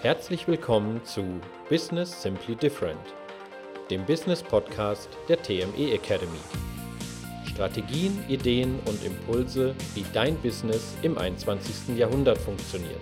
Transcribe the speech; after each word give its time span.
Herzlich 0.00 0.46
willkommen 0.46 1.04
zu 1.04 1.40
Business 1.68 2.22
Simply 2.22 2.54
Different, 2.54 3.00
dem 3.90 4.06
Business 4.06 4.44
Podcast 4.44 5.08
der 5.28 5.42
TME 5.42 5.92
Academy. 5.92 6.38
Strategien, 7.44 8.16
Ideen 8.28 8.78
und 8.84 9.04
Impulse, 9.04 9.74
wie 9.96 10.04
dein 10.12 10.36
Business 10.36 10.96
im 11.02 11.18
21. 11.18 11.98
Jahrhundert 11.98 12.38
funktioniert. 12.38 13.00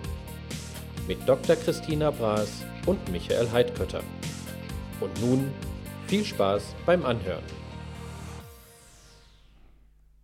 Mit 1.07 1.19
Dr. 1.29 1.55
Christina 1.55 2.09
Braas 2.09 2.65
und 2.87 3.11
Michael 3.11 3.51
Heidkötter. 3.51 4.01
Und 4.99 5.21
nun 5.21 5.51
viel 6.07 6.25
Spaß 6.25 6.73
beim 6.87 7.05
Anhören. 7.05 7.43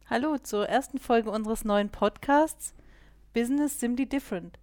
Hallo 0.09 0.39
zur 0.39 0.67
ersten 0.67 0.97
Folge 0.97 1.29
unseres 1.29 1.65
neuen 1.65 1.91
Podcasts 1.91 2.73
Business 3.31 3.79
Simply 3.79 4.07
Different. 4.07 4.57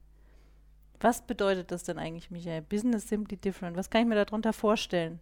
Was 1.03 1.23
bedeutet 1.23 1.71
das 1.71 1.82
denn 1.82 1.98
eigentlich, 1.98 2.30
Michael? 2.30 2.61
Business 2.61 3.09
Simply 3.09 3.38
Different. 3.38 3.74
Was 3.74 3.88
kann 3.88 4.02
ich 4.02 4.09
mir 4.09 4.23
darunter 4.23 4.52
vorstellen? 4.52 5.19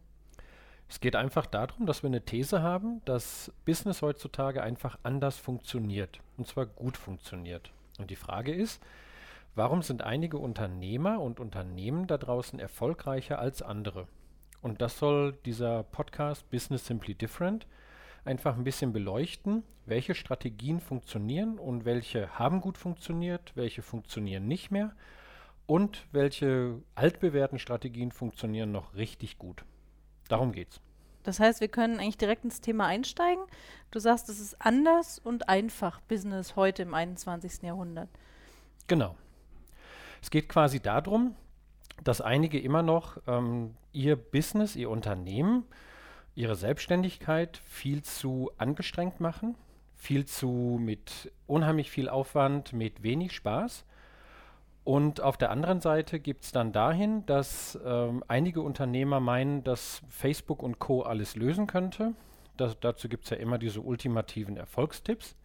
Es 0.88 0.98
geht 0.98 1.14
einfach 1.14 1.46
darum, 1.46 1.86
dass 1.86 2.02
wir 2.02 2.08
eine 2.08 2.24
These 2.24 2.62
haben, 2.62 3.00
dass 3.04 3.52
Business 3.64 4.02
heutzutage 4.02 4.60
einfach 4.60 4.98
anders 5.04 5.36
funktioniert. 5.36 6.18
Und 6.36 6.48
zwar 6.48 6.66
gut 6.66 6.96
funktioniert. 6.96 7.70
Und 7.98 8.10
die 8.10 8.16
Frage 8.16 8.52
ist, 8.52 8.82
warum 9.54 9.82
sind 9.82 10.02
einige 10.02 10.38
Unternehmer 10.38 11.20
und 11.20 11.38
Unternehmen 11.38 12.08
da 12.08 12.18
draußen 12.18 12.58
erfolgreicher 12.58 13.38
als 13.38 13.62
andere? 13.62 14.08
Und 14.60 14.82
das 14.82 14.98
soll 14.98 15.34
dieser 15.44 15.84
Podcast 15.84 16.50
Business 16.50 16.86
Simply 16.86 17.14
Different 17.14 17.68
einfach 18.24 18.56
ein 18.56 18.64
bisschen 18.64 18.92
beleuchten, 18.92 19.62
welche 19.86 20.16
Strategien 20.16 20.80
funktionieren 20.80 21.56
und 21.60 21.84
welche 21.84 22.36
haben 22.36 22.60
gut 22.60 22.78
funktioniert, 22.78 23.52
welche 23.54 23.82
funktionieren 23.82 24.48
nicht 24.48 24.72
mehr 24.72 24.92
und 25.68 26.06
welche 26.12 26.82
altbewährten 26.94 27.58
Strategien 27.58 28.10
funktionieren 28.10 28.72
noch 28.72 28.94
richtig 28.94 29.38
gut. 29.38 29.64
Darum 30.28 30.50
geht's. 30.50 30.80
Das 31.22 31.38
heißt, 31.38 31.60
wir 31.60 31.68
können 31.68 32.00
eigentlich 32.00 32.16
direkt 32.16 32.44
ins 32.44 32.62
Thema 32.62 32.86
einsteigen. 32.86 33.44
Du 33.90 33.98
sagst, 33.98 34.30
es 34.30 34.40
ist 34.40 34.56
anders 34.60 35.18
und 35.18 35.48
einfach 35.48 36.00
Business 36.00 36.56
heute 36.56 36.82
im 36.82 36.94
21. 36.94 37.62
Jahrhundert. 37.62 38.08
Genau. 38.86 39.14
Es 40.22 40.30
geht 40.30 40.48
quasi 40.48 40.80
darum, 40.80 41.36
dass 42.02 42.22
einige 42.22 42.58
immer 42.58 42.82
noch 42.82 43.18
ähm, 43.26 43.74
ihr 43.92 44.16
Business, 44.16 44.74
ihr 44.74 44.88
Unternehmen 44.88 45.64
ihre 46.34 46.54
Selbstständigkeit 46.54 47.58
viel 47.66 48.02
zu 48.02 48.52
angestrengt 48.56 49.20
machen, 49.20 49.56
viel 49.96 50.24
zu 50.24 50.78
mit 50.80 51.32
unheimlich 51.46 51.90
viel 51.90 52.08
Aufwand, 52.08 52.72
mit 52.72 53.02
wenig 53.02 53.32
Spaß. 53.32 53.84
Und 54.88 55.20
auf 55.20 55.36
der 55.36 55.50
anderen 55.50 55.82
Seite 55.82 56.18
gibt 56.18 56.44
es 56.44 56.52
dann 56.52 56.72
dahin, 56.72 57.26
dass 57.26 57.78
ähm, 57.84 58.24
einige 58.26 58.62
Unternehmer 58.62 59.20
meinen, 59.20 59.62
dass 59.62 60.00
Facebook 60.08 60.62
und 60.62 60.78
Co. 60.78 61.02
alles 61.02 61.36
lösen 61.36 61.66
könnte. 61.66 62.14
Das, 62.56 62.80
dazu 62.80 63.10
gibt 63.10 63.24
es 63.24 63.30
ja 63.30 63.36
immer 63.36 63.58
diese 63.58 63.82
ultimativen 63.82 64.56
Erfolgstipps. 64.56 65.36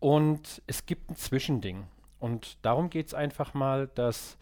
Und 0.00 0.62
es 0.66 0.86
gibt 0.86 1.10
ein 1.10 1.16
Zwischending. 1.16 1.84
Und 2.18 2.56
darum 2.64 2.88
geht 2.88 3.08
es 3.08 3.12
einfach 3.12 3.52
mal, 3.52 3.88
dass 3.88 4.38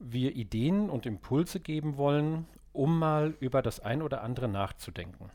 wir 0.00 0.34
Ideen 0.34 0.90
und 0.90 1.06
Impulse 1.06 1.60
geben 1.60 1.96
wollen, 1.96 2.48
um 2.72 2.98
mal 2.98 3.36
über 3.38 3.62
das 3.62 3.78
ein 3.78 4.02
oder 4.02 4.22
andere 4.22 4.48
nachzudenken. 4.48 5.30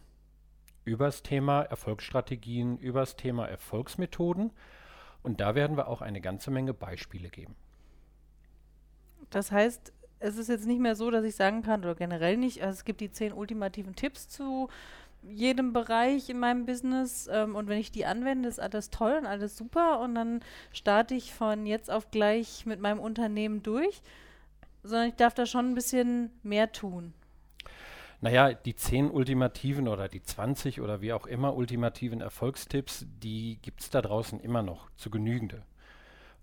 Über 0.84 1.06
das 1.06 1.24
Thema 1.24 1.62
Erfolgsstrategien, 1.62 2.78
über 2.78 3.00
das 3.00 3.16
Thema 3.16 3.48
Erfolgsmethoden. 3.48 4.52
Und 5.24 5.40
da 5.40 5.56
werden 5.56 5.78
wir 5.78 5.88
auch 5.88 6.02
eine 6.02 6.20
ganze 6.20 6.52
Menge 6.52 6.74
Beispiele 6.74 7.30
geben. 7.30 7.56
Das 9.30 9.52
heißt, 9.52 9.94
es 10.20 10.38
ist 10.38 10.50
jetzt 10.50 10.66
nicht 10.66 10.80
mehr 10.80 10.96
so, 10.96 11.12
dass 11.12 11.24
ich 11.24 11.36
sagen 11.36 11.62
kann, 11.62 11.82
oder 11.82 11.96
generell 11.96 12.38
nicht, 12.38 12.62
also 12.62 12.74
es 12.74 12.86
gibt 12.86 13.02
die 13.02 13.12
zehn 13.12 13.34
ultimativen 13.34 13.96
Tipps 13.96 14.28
zu 14.30 14.70
jedem 15.24 15.74
Bereich 15.74 16.30
in 16.30 16.40
meinem 16.40 16.66
Business 16.66 17.28
ähm, 17.32 17.56
und 17.56 17.68
wenn 17.68 17.80
ich 17.80 17.92
die 17.92 18.06
anwende, 18.06 18.48
ist 18.48 18.60
alles 18.60 18.90
toll 18.90 19.18
und 19.20 19.26
alles 19.26 19.58
super 19.58 20.00
und 20.00 20.16
dann 20.16 20.42
starte 20.72 21.16
ich 21.16 21.34
von 21.34 21.66
jetzt 21.66 21.92
auf 21.92 22.12
gleich 22.12 22.66
mit 22.66 22.80
meinem 22.80 23.00
Unternehmen 23.00 23.64
durch, 23.64 24.02
sondern 24.84 25.10
ich 25.10 25.16
darf 25.16 25.34
da 25.34 25.46
schon 25.46 25.70
ein 25.70 25.76
bisschen 25.76 26.32
mehr 26.44 26.72
tun. 26.72 27.14
Naja, 28.20 28.54
die 28.54 28.76
10 28.76 29.12
ultimativen 29.12 29.88
oder 29.88 30.08
die 30.08 30.24
20 30.24 30.82
oder 30.82 31.02
wie 31.02 31.14
auch 31.14 31.28
immer 31.28 31.56
ultimativen 31.56 32.22
Erfolgstipps, 32.22 33.06
die 33.22 33.60
gibt 33.62 33.82
es 33.82 33.90
da 33.92 34.02
draußen 34.02 34.40
immer 34.40 34.64
noch 34.64 34.90
zu 34.96 35.12
Genügende. 35.12 35.64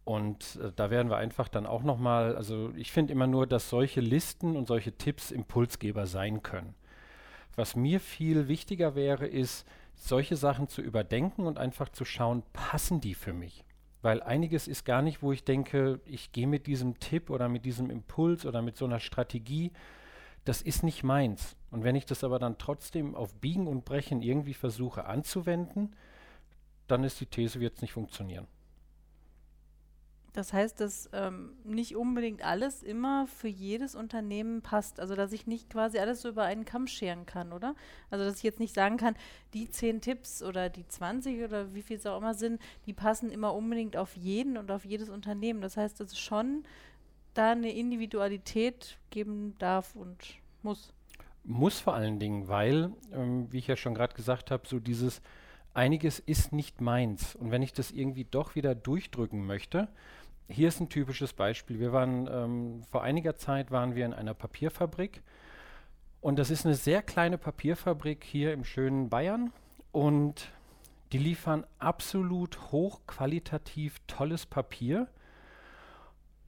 Und 0.04 0.56
äh, 0.56 0.72
da 0.74 0.90
werden 0.90 1.10
wir 1.10 1.16
einfach 1.16 1.48
dann 1.48 1.66
auch 1.66 1.82
nochmal, 1.82 2.36
also 2.36 2.72
ich 2.76 2.92
finde 2.92 3.12
immer 3.12 3.26
nur, 3.26 3.46
dass 3.46 3.70
solche 3.70 4.00
Listen 4.00 4.56
und 4.56 4.66
solche 4.66 4.92
Tipps 4.92 5.30
Impulsgeber 5.30 6.06
sein 6.06 6.42
können. 6.42 6.74
Was 7.56 7.76
mir 7.76 8.00
viel 8.00 8.48
wichtiger 8.48 8.94
wäre, 8.94 9.26
ist, 9.26 9.66
solche 9.94 10.36
Sachen 10.36 10.68
zu 10.68 10.82
überdenken 10.82 11.46
und 11.46 11.56
einfach 11.56 11.88
zu 11.88 12.04
schauen, 12.04 12.42
passen 12.52 13.00
die 13.00 13.14
für 13.14 13.32
mich? 13.32 13.64
Weil 14.02 14.22
einiges 14.22 14.68
ist 14.68 14.84
gar 14.84 15.00
nicht, 15.00 15.22
wo 15.22 15.32
ich 15.32 15.44
denke, 15.44 16.00
ich 16.04 16.32
gehe 16.32 16.46
mit 16.46 16.66
diesem 16.66 16.98
Tipp 16.98 17.30
oder 17.30 17.48
mit 17.48 17.64
diesem 17.64 17.90
Impuls 17.90 18.44
oder 18.44 18.60
mit 18.60 18.76
so 18.76 18.84
einer 18.84 19.00
Strategie 19.00 19.72
das 20.44 20.60
ist 20.62 20.82
nicht 20.82 21.02
meins. 21.02 21.56
Und 21.70 21.84
wenn 21.84 21.96
ich 21.96 22.06
das 22.06 22.22
aber 22.22 22.38
dann 22.38 22.58
trotzdem 22.58 23.14
auf 23.14 23.34
Biegen 23.34 23.66
und 23.66 23.84
Brechen 23.84 24.22
irgendwie 24.22 24.54
versuche 24.54 25.06
anzuwenden, 25.06 25.96
dann 26.86 27.02
ist 27.02 27.20
die 27.20 27.26
These, 27.26 27.60
wird 27.60 27.76
es 27.76 27.82
nicht 27.82 27.92
funktionieren. 27.92 28.46
Das 30.34 30.52
heißt, 30.52 30.80
dass 30.80 31.08
ähm, 31.12 31.52
nicht 31.62 31.94
unbedingt 31.94 32.44
alles 32.44 32.82
immer 32.82 33.28
für 33.28 33.46
jedes 33.46 33.94
Unternehmen 33.94 34.62
passt. 34.62 34.98
Also 34.98 35.14
dass 35.14 35.32
ich 35.32 35.46
nicht 35.46 35.70
quasi 35.70 35.98
alles 35.98 36.22
so 36.22 36.28
über 36.28 36.42
einen 36.42 36.64
Kamm 36.64 36.88
scheren 36.88 37.24
kann, 37.24 37.52
oder? 37.52 37.76
Also 38.10 38.24
dass 38.24 38.38
ich 38.38 38.42
jetzt 38.42 38.58
nicht 38.58 38.74
sagen 38.74 38.96
kann, 38.96 39.14
die 39.54 39.70
zehn 39.70 40.00
Tipps 40.00 40.42
oder 40.42 40.70
die 40.70 40.86
20 40.88 41.44
oder 41.44 41.72
wie 41.72 41.82
viel 41.82 41.98
es 41.98 42.06
auch 42.06 42.18
immer 42.18 42.34
sind, 42.34 42.60
die 42.84 42.92
passen 42.92 43.30
immer 43.30 43.54
unbedingt 43.54 43.96
auf 43.96 44.16
jeden 44.16 44.58
und 44.58 44.72
auf 44.72 44.84
jedes 44.84 45.08
Unternehmen. 45.08 45.60
Das 45.60 45.76
heißt, 45.76 46.00
dass 46.00 46.10
es 46.10 46.18
schon 46.18 46.64
da 47.34 47.52
eine 47.52 47.72
Individualität 47.72 48.98
geben 49.10 49.54
darf 49.60 49.94
und 49.94 50.18
muss. 50.62 50.92
Muss 51.44 51.78
vor 51.78 51.94
allen 51.94 52.18
Dingen, 52.18 52.48
weil, 52.48 52.90
ähm, 53.12 53.46
wie 53.52 53.58
ich 53.58 53.68
ja 53.68 53.76
schon 53.76 53.94
gerade 53.94 54.14
gesagt 54.14 54.50
habe, 54.50 54.66
so 54.66 54.80
dieses 54.80 55.22
einiges 55.74 56.18
ist 56.18 56.52
nicht 56.52 56.80
meins. 56.80 57.36
Und 57.36 57.50
wenn 57.50 57.62
ich 57.62 57.72
das 57.72 57.90
irgendwie 57.90 58.24
doch 58.24 58.54
wieder 58.54 58.74
durchdrücken 58.74 59.44
möchte, 59.46 59.88
hier 60.48 60.68
ist 60.68 60.80
ein 60.80 60.88
typisches 60.88 61.32
Beispiel. 61.32 61.80
Wir 61.80 61.92
waren 61.92 62.28
ähm, 62.30 62.82
vor 62.90 63.02
einiger 63.02 63.36
Zeit 63.36 63.70
waren 63.70 63.94
wir 63.94 64.04
in 64.04 64.12
einer 64.14 64.34
Papierfabrik 64.34 65.22
und 66.20 66.38
das 66.38 66.50
ist 66.50 66.64
eine 66.64 66.74
sehr 66.74 67.02
kleine 67.02 67.38
Papierfabrik 67.38 68.24
hier 68.24 68.52
im 68.52 68.64
schönen 68.64 69.08
Bayern 69.08 69.52
und 69.92 70.50
die 71.12 71.18
liefern 71.18 71.64
absolut 71.78 72.72
hochqualitativ 72.72 74.00
tolles 74.06 74.46
Papier 74.46 75.08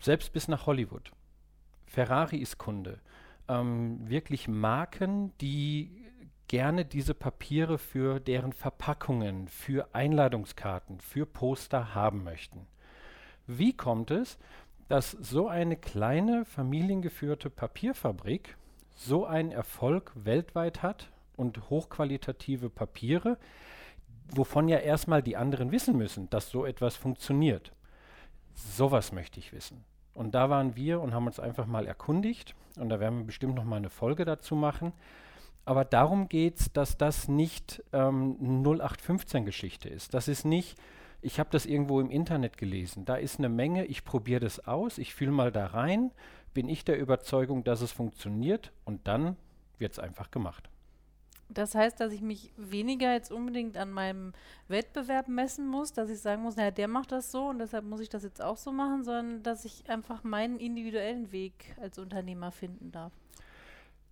selbst 0.01 0.33
bis 0.33 0.49
nach 0.49 0.67
Hollywood. 0.67 1.11
Ferrari 1.87 2.39
ist 2.39 2.59
Kunde. 2.59 3.01
Ähm, 3.49 4.09
wirklich 4.09 4.49
Marken, 4.49 5.33
die 5.41 6.07
gerne 6.49 6.85
diese 6.85 7.15
Papiere 7.15 7.79
für 7.79 8.21
deren 8.21 8.53
Verpackungen, 8.53 9.49
für 9.49 9.95
Einladungskarten, 9.95 11.01
für 11.01 11.27
Poster 11.27 11.95
haben 11.95 12.25
möchten. 12.25 12.67
Wie 13.47 13.73
kommt 13.73 14.11
es, 14.11 14.39
dass 14.89 15.11
so 15.11 15.49
eine 15.49 15.77
kleine 15.77 16.45
familiengeführte 16.45 17.51
Papierfabrik 17.51 18.57
so 18.95 19.27
einen 19.27 19.53
Erfolg 19.53 20.13
weltweit 20.15 20.83
hat 20.83 21.11
und 21.37 21.69
hochqualitative 21.71 22.71
Papiere, 22.71 23.39
wovon 24.31 24.69
ja 24.69 24.79
erstmal 24.79 25.23
die 25.23 25.37
anderen 25.37 25.71
wissen 25.71 25.97
müssen, 25.97 26.31
dass 26.31 26.51
so 26.51 26.65
etwas 26.65 26.97
funktioniert. 26.97 27.73
Sowas 28.55 29.13
möchte 29.13 29.39
ich 29.39 29.53
wissen. 29.53 29.85
Und 30.15 30.35
da 30.35 30.49
waren 30.49 30.77
wir 30.77 31.01
und 31.01 31.13
haben 31.13 31.27
uns 31.27 31.39
einfach 31.39 31.67
mal 31.67 31.87
erkundigt. 31.87 32.55
Und 32.79 32.89
da 32.89 33.01
werden 33.01 33.19
wir 33.19 33.27
bestimmt 33.27 33.55
noch 33.55 33.65
mal 33.65 33.77
eine 33.77 33.91
Folge 33.91 34.25
dazu 34.25 34.57
machen. 34.57 34.93
Aber 35.67 35.85
darum 35.85 36.29
geht 36.29 36.61
es, 36.61 36.73
dass 36.73 36.97
das 36.97 37.29
nicht 37.29 37.83
ähm, 37.93 38.63
0815-Geschichte 38.65 39.89
ist. 39.89 40.15
Das 40.15 40.29
ist 40.29 40.45
nicht, 40.45 40.79
ich 41.23 41.39
habe 41.41 41.51
das 41.51 41.67
irgendwo 41.67 42.01
im 42.01 42.11
Internet 42.11 42.57
gelesen. 42.57 43.05
Da 43.05 43.17
ist 43.17 43.39
eine 43.39 43.49
Menge, 43.49 43.85
ich 43.87 44.05
probiere 44.05 44.41
das 44.41 44.67
aus, 44.67 44.99
ich 44.99 45.15
fühle 45.15 45.33
mal 45.33 45.53
da 45.53 45.67
rein, 45.67 46.11
bin 46.55 46.69
ich 46.69 46.85
der 46.85 46.99
Überzeugung, 46.99 47.65
dass 47.65 47.81
es 47.81 47.93
funktioniert 47.93 48.73
und 48.85 49.07
dann 49.09 49.37
wird 49.79 49.93
es 49.93 49.99
einfach 49.99 50.31
gemacht. 50.31 50.71
Das 51.49 51.75
heißt, 51.75 52.01
dass 52.01 52.13
ich 52.13 52.23
mich 52.23 52.53
weniger 52.57 53.13
jetzt 53.13 53.31
unbedingt 53.31 53.77
an 53.77 53.93
meinem 53.93 54.33
Wettbewerb 54.67 55.29
messen 55.29 55.69
muss, 55.69 55.93
dass 55.93 56.11
ich 56.11 56.21
sagen 56.21 56.43
muss, 56.43 56.57
naja, 56.57 56.73
der 56.73 56.89
macht 56.89 57.13
das 57.13 57.31
so 57.31 57.49
und 57.49 57.61
deshalb 57.61 57.85
muss 57.85 58.01
ich 58.01 58.09
das 58.09 58.25
jetzt 58.25 58.43
auch 58.43 58.57
so 58.57 58.73
machen, 58.73 59.05
sondern 59.05 59.43
dass 59.43 59.65
ich 59.65 59.89
einfach 59.89 60.25
meinen 60.25 60.59
individuellen 60.59 61.31
Weg 61.31 61.77
als 61.81 61.99
Unternehmer 61.99 62.51
finden 62.51 62.91
darf. 62.91 63.13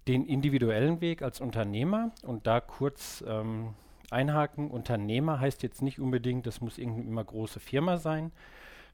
Den 0.07 0.27
individuellen 0.27 1.01
Weg 1.01 1.23
als 1.23 1.41
Unternehmer 1.41 2.13
und 2.23 2.47
da 2.47 2.61
kurz 2.61 3.25
ähm, 3.27 3.75
einhaken, 4.11 4.71
Unternehmer 4.71 5.41
heißt 5.41 5.63
jetzt 5.63 5.83
nicht 5.83 6.01
unbedingt, 6.01 6.47
das 6.47 6.61
muss 6.61 6.79
irgendwie 6.79 7.07
immer 7.07 7.25
große 7.25 7.61
Firma 7.61 7.97
sein. 7.97 8.33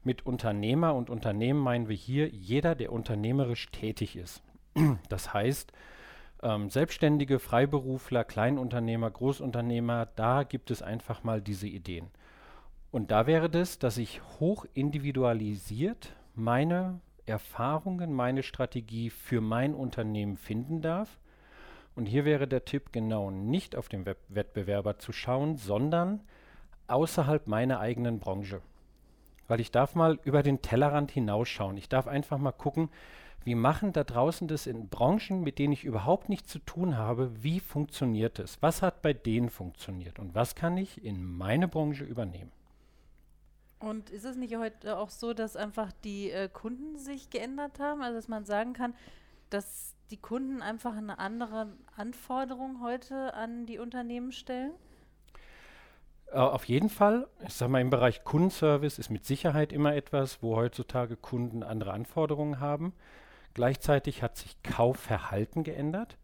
Mit 0.03 0.25
Unternehmer 0.25 0.95
und 0.95 1.09
Unternehmen 1.09 1.59
meinen 1.59 1.87
wir 1.87 1.95
hier 1.95 2.27
jeder, 2.29 2.75
der 2.75 2.91
unternehmerisch 2.91 3.69
tätig 3.71 4.15
ist. 4.15 4.41
Das 5.09 5.33
heißt, 5.33 5.71
ähm, 6.43 6.69
Selbstständige, 6.69 7.39
Freiberufler, 7.39 8.23
Kleinunternehmer, 8.23 9.11
Großunternehmer, 9.11 10.07
da 10.15 10.43
gibt 10.43 10.71
es 10.71 10.81
einfach 10.81 11.23
mal 11.23 11.41
diese 11.41 11.67
Ideen. 11.67 12.07
Und 12.91 13.11
da 13.11 13.27
wäre 13.27 13.49
das, 13.49 13.79
dass 13.79 13.97
ich 13.97 14.21
hoch 14.39 14.65
individualisiert 14.73 16.15
meine 16.35 16.99
Erfahrungen, 17.25 18.13
meine 18.13 18.43
Strategie 18.43 19.09
für 19.09 19.41
mein 19.41 19.73
Unternehmen 19.73 20.35
finden 20.35 20.81
darf. 20.81 21.19
Und 21.95 22.05
hier 22.05 22.25
wäre 22.25 22.47
der 22.47 22.65
Tipp 22.65 22.91
genau 22.91 23.31
nicht 23.31 23.75
auf 23.75 23.89
den 23.89 24.05
Web 24.05 24.17
Wettbewerber 24.29 24.97
zu 24.97 25.11
schauen, 25.11 25.57
sondern 25.57 26.21
außerhalb 26.87 27.47
meiner 27.47 27.79
eigenen 27.79 28.19
Branche. 28.19 28.61
Weil 29.47 29.59
ich 29.59 29.71
darf 29.71 29.95
mal 29.95 30.19
über 30.23 30.43
den 30.43 30.61
Tellerrand 30.61 31.11
hinausschauen. 31.11 31.77
Ich 31.77 31.89
darf 31.89 32.07
einfach 32.07 32.37
mal 32.37 32.51
gucken, 32.51 32.89
wie 33.43 33.55
machen 33.55 33.91
da 33.91 34.03
draußen 34.03 34.47
das 34.47 34.67
in 34.67 34.87
Branchen, 34.87 35.41
mit 35.41 35.57
denen 35.57 35.73
ich 35.73 35.83
überhaupt 35.83 36.29
nichts 36.29 36.49
zu 36.49 36.59
tun 36.59 36.97
habe, 36.97 37.43
wie 37.43 37.59
funktioniert 37.59 38.39
es? 38.39 38.61
Was 38.61 38.81
hat 38.81 39.01
bei 39.01 39.13
denen 39.13 39.49
funktioniert 39.49 40.19
und 40.19 40.35
was 40.35 40.53
kann 40.55 40.77
ich 40.77 41.03
in 41.03 41.23
meine 41.23 41.67
Branche 41.67 42.03
übernehmen? 42.03 42.51
Und 43.79 44.11
ist 44.11 44.25
es 44.25 44.35
nicht 44.35 44.55
heute 44.57 44.95
auch 44.95 45.09
so, 45.09 45.33
dass 45.33 45.55
einfach 45.55 45.91
die 46.03 46.29
äh, 46.29 46.49
Kunden 46.49 46.99
sich 46.99 47.31
geändert 47.31 47.79
haben? 47.79 48.03
Also 48.03 48.17
dass 48.17 48.27
man 48.27 48.45
sagen 48.45 48.73
kann, 48.73 48.93
dass 49.49 49.95
die 50.11 50.17
Kunden 50.17 50.61
einfach 50.61 50.95
eine 50.95 51.19
andere 51.19 51.67
Anforderung 51.95 52.81
heute 52.81 53.33
an 53.33 53.65
die 53.65 53.79
Unternehmen 53.79 54.31
stellen? 54.31 54.73
Äh, 56.31 56.37
auf 56.37 56.65
jeden 56.65 56.89
Fall. 56.89 57.27
Ich 57.47 57.53
sage 57.53 57.71
mal, 57.71 57.81
im 57.81 57.89
Bereich 57.89 58.23
Kundenservice 58.23 58.99
ist 58.99 59.09
mit 59.09 59.25
Sicherheit 59.25 59.71
immer 59.71 59.95
etwas, 59.95 60.43
wo 60.43 60.55
heutzutage 60.55 61.15
Kunden 61.15 61.63
andere 61.63 61.93
Anforderungen 61.93 62.59
haben. 62.59 62.93
Gleichzeitig 63.53 64.21
hat 64.21 64.37
sich 64.37 64.61
Kaufverhalten 64.63 65.63
geändert. 65.63 66.17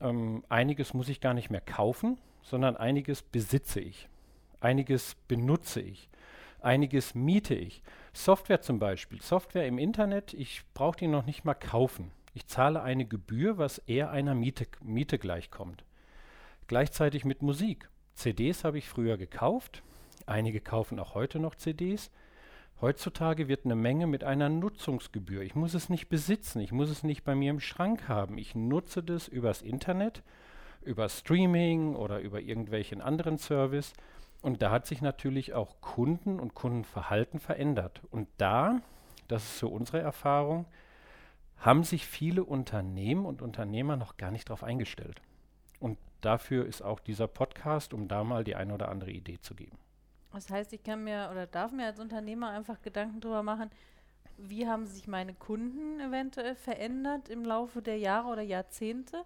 Ähm, 0.00 0.44
einiges 0.48 0.94
muss 0.94 1.08
ich 1.08 1.20
gar 1.20 1.34
nicht 1.34 1.50
mehr 1.50 1.60
kaufen, 1.60 2.18
sondern 2.42 2.76
einiges 2.76 3.22
besitze 3.22 3.80
ich. 3.80 4.08
Einiges 4.60 5.14
benutze 5.28 5.80
ich. 5.80 6.08
Einiges 6.60 7.14
miete 7.14 7.54
ich. 7.54 7.82
Software 8.14 8.62
zum 8.62 8.78
Beispiel. 8.78 9.20
Software 9.20 9.66
im 9.66 9.78
Internet, 9.78 10.32
ich 10.32 10.62
brauche 10.72 10.98
die 10.98 11.08
noch 11.08 11.26
nicht 11.26 11.44
mal 11.44 11.54
kaufen. 11.54 12.10
Ich 12.34 12.48
zahle 12.48 12.82
eine 12.82 13.06
Gebühr, 13.06 13.58
was 13.58 13.78
eher 13.78 14.10
einer 14.10 14.34
Miete, 14.34 14.66
Miete 14.82 15.18
gleichkommt. 15.18 15.84
Gleichzeitig 16.66 17.24
mit 17.24 17.42
Musik. 17.42 17.88
CDs 18.14 18.64
habe 18.64 18.78
ich 18.78 18.88
früher 18.88 19.16
gekauft. 19.16 19.82
Einige 20.26 20.60
kaufen 20.60 20.98
auch 20.98 21.14
heute 21.14 21.38
noch 21.38 21.54
CDs. 21.54 22.10
Heutzutage 22.80 23.46
wird 23.46 23.64
eine 23.64 23.76
Menge 23.76 24.08
mit 24.08 24.24
einer 24.24 24.48
Nutzungsgebühr. 24.48 25.42
Ich 25.42 25.54
muss 25.54 25.74
es 25.74 25.88
nicht 25.88 26.08
besitzen, 26.08 26.60
ich 26.60 26.72
muss 26.72 26.90
es 26.90 27.04
nicht 27.04 27.22
bei 27.22 27.36
mir 27.36 27.50
im 27.50 27.60
Schrank 27.60 28.08
haben. 28.08 28.36
Ich 28.36 28.56
nutze 28.56 29.02
das 29.02 29.28
übers 29.28 29.62
Internet, 29.62 30.22
über 30.82 31.08
Streaming 31.08 31.94
oder 31.94 32.18
über 32.18 32.40
irgendwelchen 32.40 33.00
anderen 33.00 33.38
Service. 33.38 33.92
Und 34.42 34.60
da 34.60 34.72
hat 34.72 34.86
sich 34.86 35.00
natürlich 35.00 35.54
auch 35.54 35.80
Kunden 35.80 36.40
und 36.40 36.54
Kundenverhalten 36.54 37.38
verändert. 37.38 38.02
Und 38.10 38.28
da, 38.38 38.80
das 39.28 39.44
ist 39.44 39.58
so 39.60 39.68
unsere 39.68 40.00
Erfahrung, 40.00 40.66
haben 41.64 41.82
sich 41.82 42.06
viele 42.06 42.44
Unternehmen 42.44 43.24
und 43.24 43.40
Unternehmer 43.40 43.96
noch 43.96 44.18
gar 44.18 44.30
nicht 44.30 44.50
darauf 44.50 44.62
eingestellt. 44.62 45.22
Und 45.80 45.96
dafür 46.20 46.66
ist 46.66 46.82
auch 46.82 47.00
dieser 47.00 47.26
Podcast, 47.26 47.94
um 47.94 48.06
da 48.06 48.22
mal 48.22 48.44
die 48.44 48.54
eine 48.54 48.74
oder 48.74 48.90
andere 48.90 49.10
Idee 49.10 49.40
zu 49.40 49.54
geben. 49.54 49.78
Das 50.34 50.50
heißt, 50.50 50.74
ich 50.74 50.82
kann 50.82 51.04
mir 51.04 51.30
oder 51.32 51.46
darf 51.46 51.72
mir 51.72 51.86
als 51.86 51.98
Unternehmer 51.98 52.50
einfach 52.50 52.82
Gedanken 52.82 53.20
darüber 53.20 53.42
machen, 53.42 53.70
wie 54.36 54.68
haben 54.68 54.84
sich 54.86 55.06
meine 55.06 55.32
Kunden 55.32 56.00
eventuell 56.00 56.54
verändert 56.54 57.30
im 57.30 57.46
Laufe 57.46 57.80
der 57.80 57.96
Jahre 57.96 58.28
oder 58.28 58.42
Jahrzehnte 58.42 59.24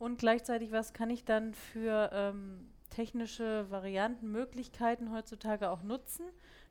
und 0.00 0.18
gleichzeitig, 0.18 0.72
was 0.72 0.92
kann 0.92 1.10
ich 1.10 1.24
dann 1.24 1.54
für 1.54 2.10
ähm, 2.12 2.66
technische 2.90 3.70
Varianten, 3.70 4.32
Möglichkeiten 4.32 5.12
heutzutage 5.12 5.70
auch 5.70 5.84
nutzen, 5.84 6.24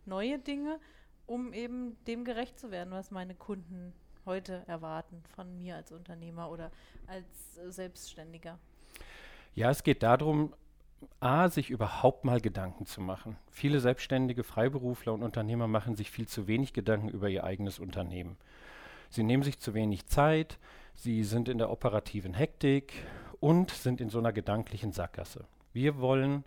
neue 0.03 0.39
Dinge, 0.39 0.77
um 1.25 1.53
eben 1.53 1.95
dem 2.05 2.25
gerecht 2.25 2.59
zu 2.59 2.69
werden, 2.69 2.91
was 2.91 3.11
meine 3.11 3.35
Kunden 3.35 3.93
heute 4.25 4.63
erwarten 4.67 5.23
von 5.35 5.57
mir 5.57 5.75
als 5.75 5.91
Unternehmer 5.91 6.49
oder 6.49 6.71
als 7.07 7.57
äh, 7.57 7.71
Selbstständiger. 7.71 8.59
Ja, 9.53 9.69
es 9.69 9.83
geht 9.83 10.03
darum, 10.03 10.53
A, 11.19 11.49
sich 11.49 11.69
überhaupt 11.69 12.25
mal 12.25 12.41
Gedanken 12.41 12.85
zu 12.85 13.01
machen. 13.01 13.37
Viele 13.49 13.79
selbstständige 13.79 14.43
Freiberufler 14.43 15.13
und 15.13 15.23
Unternehmer 15.23 15.67
machen 15.67 15.95
sich 15.95 16.11
viel 16.11 16.27
zu 16.27 16.47
wenig 16.47 16.73
Gedanken 16.73 17.09
über 17.09 17.29
ihr 17.29 17.43
eigenes 17.43 17.79
Unternehmen. 17.79 18.37
Sie 19.09 19.23
nehmen 19.23 19.43
sich 19.43 19.59
zu 19.59 19.73
wenig 19.73 20.07
Zeit, 20.07 20.57
sie 20.93 21.23
sind 21.23 21.47
in 21.47 21.57
der 21.57 21.69
operativen 21.69 22.33
Hektik 22.33 22.93
und 23.39 23.71
sind 23.71 24.01
in 24.01 24.09
so 24.09 24.19
einer 24.19 24.33
gedanklichen 24.33 24.91
Sackgasse. 24.91 25.45
Wir 25.73 25.99
wollen 25.99 26.43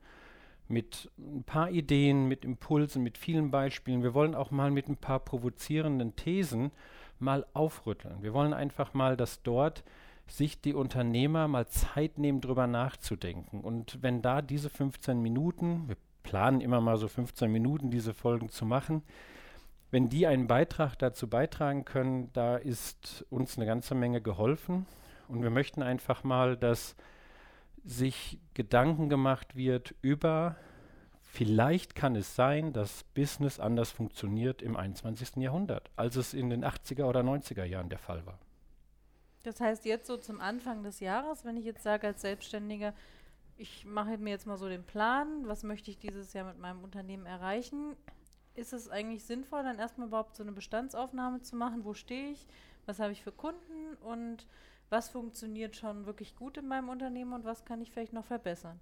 mit 0.69 1.11
ein 1.19 1.45
paar 1.45 1.71
Ideen, 1.71 2.27
mit 2.29 2.45
Impulsen, 2.45 3.03
mit 3.03 3.17
vielen 3.17 3.51
Beispielen, 3.51 4.03
wir 4.03 4.15
wollen 4.15 4.35
auch 4.35 4.51
mal 4.51 4.71
mit 4.71 4.89
ein 4.89 4.97
paar 4.97 5.21
provozierenden 5.21 6.15
Thesen 6.17 6.73
mal 7.21 7.47
aufrütteln. 7.55 8.23
Wir 8.23 8.33
wollen 8.33 8.53
einfach 8.53 8.95
mal, 8.95 9.17
dass 9.17 9.43
dort 9.43 9.85
sich 10.27 10.61
die 10.61 10.75
Unternehmer 10.75 11.49
mal 11.49 11.67
Zeit 11.67 12.19
nehmen, 12.19 12.41
drüber 12.41 12.67
nachzudenken. 12.67 13.61
Und 13.61 14.03
wenn 14.03 14.23
da 14.23 14.43
diese 14.43 14.71
15 14.71 15.21
Minuten, 15.21 15.89
wir 15.89 15.97
planen 16.23 16.61
immer 16.61 16.81
mal 16.81 16.99
so 16.99 17.09
15 17.09 17.51
Minuten, 17.51 17.91
diese 17.91 18.13
Folgen 18.13 18.51
zu 18.51 18.67
machen, 18.67 19.03
wenn 19.91 20.11
die 20.11 20.27
einen 20.27 20.47
Beitrag 20.47 20.97
dazu 20.99 21.29
beitragen 21.29 21.85
können, 21.87 22.31
da 22.35 22.57
ist 22.57 23.25
uns 23.31 23.57
eine 23.57 23.65
ganze 23.65 23.95
Menge 23.95 24.21
geholfen. 24.21 24.87
Und 25.29 25.43
wir 25.43 25.51
möchten 25.51 25.83
einfach 25.83 26.25
mal, 26.25 26.57
dass 26.57 26.95
sich 27.85 28.39
Gedanken 28.53 29.09
gemacht 29.09 29.57
wird 29.57 29.95
über, 30.03 30.57
vielleicht 31.29 31.95
kann 31.95 32.17
es 32.17 32.35
sein, 32.35 32.73
dass 32.73 33.05
Business 33.15 33.61
anders 33.61 33.91
funktioniert 33.91 34.63
im 34.63 34.77
21. 34.77 35.37
Jahrhundert, 35.37 35.91
als 35.97 36.17
es 36.17 36.35
in 36.35 36.51
den 36.51 36.65
80er 36.65 37.05
oder 37.05 37.21
90er 37.21 37.65
Jahren 37.65 37.89
der 37.89 37.99
Fall 37.99 38.27
war. 38.27 38.39
Das 39.43 39.61
heißt, 39.61 39.85
jetzt 39.85 40.07
so 40.07 40.17
zum 40.17 40.41
Anfang 40.41 40.83
des 40.83 41.01
Jahres, 41.01 41.45
wenn 41.45 41.57
ich 41.57 41.65
jetzt 41.65 41.83
sage 41.83 42.07
als 42.07 42.21
Selbstständiger, 42.21 42.93
ich 43.57 43.85
mache 43.85 44.19
mir 44.19 44.31
jetzt 44.31 44.47
mal 44.47 44.57
so 44.57 44.69
den 44.69 44.85
Plan, 44.85 45.47
was 45.47 45.63
möchte 45.63 45.91
ich 45.91 45.99
dieses 45.99 46.33
Jahr 46.33 46.47
mit 46.47 46.59
meinem 46.59 46.83
Unternehmen 46.83 47.27
erreichen, 47.27 47.97
ist 48.55 48.73
es 48.73 48.89
eigentlich 48.89 49.25
sinnvoll, 49.25 49.63
dann 49.63 49.79
erstmal 49.79 50.09
überhaupt 50.09 50.37
so 50.37 50.43
eine 50.43 50.53
Bestandsaufnahme 50.53 51.43
zu 51.43 51.57
machen, 51.57 51.85
wo 51.85 51.95
stehe 51.95 52.31
ich, 52.31 52.47
was 52.87 52.99
habe 52.99 53.13
ich 53.13 53.23
für 53.23 53.33
Kunden 53.33 53.95
und 54.03 54.47
was 54.91 55.09
funktioniert 55.09 55.77
schon 55.77 56.07
wirklich 56.07 56.35
gut 56.37 56.57
in 56.57 56.67
meinem 56.67 56.89
Unternehmen 56.89 57.33
und 57.33 57.45
was 57.45 57.65
kann 57.65 57.81
ich 57.81 57.91
vielleicht 57.91 58.13
noch 58.13 58.25
verbessern? 58.25 58.81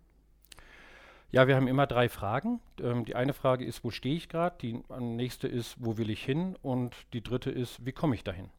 Ja, 1.33 1.49
wir 1.49 1.57
haben 1.57 1.69
immer 1.69 1.87
drei 1.87 2.09
Fragen. 2.09 2.61
Ähm, 2.81 3.05
die 3.05 3.17
eine 3.17 3.33
Frage 3.33 3.65
ist, 3.65 3.83
wo 3.85 3.91
stehe 3.91 4.17
ich 4.17 4.29
gerade? 4.29 4.57
Die 4.61 4.81
nächste 5.01 5.49
ist, 5.49 5.77
wo 5.79 5.99
will 5.99 6.11
ich 6.11 6.25
hin? 6.25 6.57
Und 6.63 6.95
die 7.13 7.23
dritte 7.23 7.51
ist, 7.51 7.85
wie 7.85 7.93
komme 7.93 8.15
ich 8.15 8.25
dahin? 8.25 8.51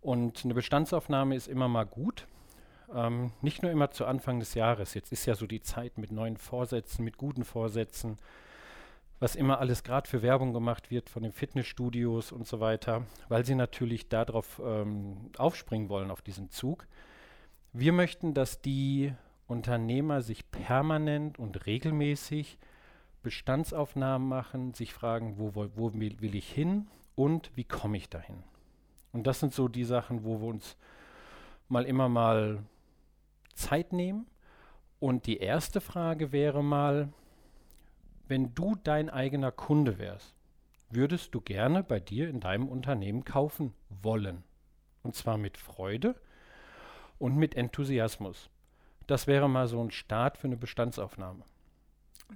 Und 0.00 0.44
eine 0.44 0.54
Bestandsaufnahme 0.54 1.34
ist 1.34 1.48
immer 1.48 1.68
mal 1.68 1.84
gut. 1.84 2.26
Ähm, 2.94 3.32
nicht 3.40 3.62
nur 3.62 3.70
immer 3.70 3.90
zu 3.90 4.04
Anfang 4.06 4.40
des 4.40 4.54
Jahres. 4.54 4.94
Jetzt 4.94 5.12
ist 5.12 5.26
ja 5.26 5.34
so 5.34 5.46
die 5.46 5.62
Zeit 5.62 5.96
mit 5.96 6.10
neuen 6.10 6.36
Vorsätzen, 6.36 7.04
mit 7.04 7.16
guten 7.16 7.44
Vorsätzen, 7.44 8.18
was 9.18 9.36
immer 9.36 9.58
alles 9.58 9.82
gerade 9.82 10.08
für 10.08 10.22
Werbung 10.22 10.52
gemacht 10.52 10.90
wird 10.90 11.08
von 11.08 11.22
den 11.22 11.32
Fitnessstudios 11.32 12.32
und 12.32 12.46
so 12.46 12.60
weiter, 12.60 13.04
weil 13.28 13.44
sie 13.44 13.54
natürlich 13.54 14.08
darauf 14.08 14.60
ähm, 14.64 15.30
aufspringen 15.36 15.88
wollen, 15.88 16.10
auf 16.10 16.22
diesen 16.22 16.50
Zug. 16.50 16.86
Wir 17.72 17.92
möchten, 17.92 18.34
dass 18.34 18.60
die 18.60 19.12
Unternehmer 19.50 20.22
sich 20.22 20.48
permanent 20.52 21.38
und 21.38 21.66
regelmäßig 21.66 22.56
Bestandsaufnahmen 23.22 24.28
machen, 24.28 24.74
sich 24.74 24.94
fragen, 24.94 25.38
wo, 25.38 25.54
wo, 25.56 25.68
wo 25.74 25.92
will 25.92 26.34
ich 26.36 26.50
hin 26.50 26.86
und 27.16 27.50
wie 27.56 27.64
komme 27.64 27.96
ich 27.96 28.08
dahin. 28.08 28.44
Und 29.12 29.26
das 29.26 29.40
sind 29.40 29.52
so 29.52 29.66
die 29.66 29.84
Sachen, 29.84 30.24
wo 30.24 30.40
wir 30.40 30.46
uns 30.46 30.76
mal 31.68 31.84
immer 31.84 32.08
mal 32.08 32.62
Zeit 33.54 33.92
nehmen. 33.92 34.26
Und 35.00 35.26
die 35.26 35.38
erste 35.38 35.80
Frage 35.80 36.30
wäre 36.30 36.62
mal, 36.62 37.12
wenn 38.28 38.54
du 38.54 38.76
dein 38.76 39.10
eigener 39.10 39.50
Kunde 39.50 39.98
wärst, 39.98 40.36
würdest 40.90 41.34
du 41.34 41.40
gerne 41.40 41.82
bei 41.82 41.98
dir 41.98 42.28
in 42.28 42.38
deinem 42.38 42.68
Unternehmen 42.68 43.24
kaufen 43.24 43.74
wollen? 43.88 44.44
Und 45.02 45.16
zwar 45.16 45.38
mit 45.38 45.58
Freude 45.58 46.14
und 47.18 47.36
mit 47.36 47.56
Enthusiasmus. 47.56 48.48
Das 49.10 49.26
wäre 49.26 49.48
mal 49.48 49.66
so 49.66 49.82
ein 49.82 49.90
Start 49.90 50.38
für 50.38 50.46
eine 50.46 50.56
Bestandsaufnahme. 50.56 51.42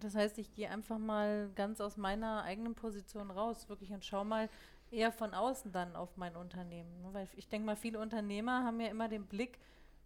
Das 0.01 0.17
heißt, 0.17 0.39
ich 0.39 0.53
gehe 0.55 0.69
einfach 0.69 0.99
mal 0.99 1.49
ganz 1.55 1.81
aus 1.81 1.97
meiner 1.97 2.43
eigenen 2.43 2.75
Position 2.75 3.31
raus, 3.31 3.69
wirklich 3.69 3.93
und 3.93 4.05
schau 4.05 4.25
mal, 4.25 4.49
eher 4.91 5.13
von 5.13 5.35
außen 5.35 5.71
dann 5.71 5.95
auf 5.95 6.17
mein 6.17 6.35
Unternehmen. 6.35 7.01
Ne? 7.01 7.11
Weil 7.13 7.29
ich 7.37 7.49
denke 7.49 7.65
mal, 7.67 7.77
viele 7.77 8.01
Unternehmer 8.01 8.65
haben 8.65 8.81
ja 8.81 8.89
immer 8.89 9.09
den 9.09 9.25
Blick 9.25 9.61